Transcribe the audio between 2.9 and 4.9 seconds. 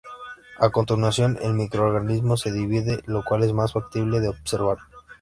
lo cual es más factible de observar.